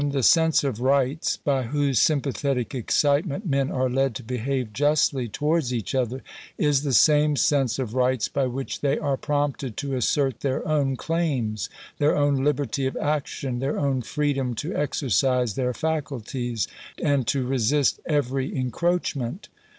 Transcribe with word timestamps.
97), 0.01 0.17
the 0.17 0.23
sense 0.23 0.63
of 0.63 0.81
rights, 0.81 1.37
by 1.37 1.61
whose 1.61 1.99
sympathetic 1.99 2.73
excitement 2.73 3.45
men 3.45 3.69
are 3.69 3.87
led 3.87 4.15
to 4.15 4.23
behave 4.23 4.73
justly 4.73 5.27
towards 5.27 5.71
each 5.71 5.93
other, 5.93 6.23
is 6.57 6.81
the 6.81 6.91
same 6.91 7.35
sense 7.35 7.77
of 7.77 7.93
rights 7.93 8.27
by 8.27 8.47
which 8.47 8.81
they 8.81 8.97
are 8.97 9.15
prompted 9.15 9.77
to 9.77 9.95
assert 9.95 10.39
their 10.39 10.67
own 10.67 10.95
claims— 10.95 11.69
their 11.99 12.15
own 12.15 12.43
liberty 12.43 12.87
of 12.87 12.97
action— 12.97 13.59
their 13.59 13.77
own 13.77 14.01
freedom 14.01 14.55
to 14.55 14.75
exercise 14.75 15.53
their 15.53 15.71
faculties, 15.71 16.67
and 17.03 17.27
to 17.27 17.45
resist 17.45 17.99
every 18.07 18.55
encroachment. 18.57 19.49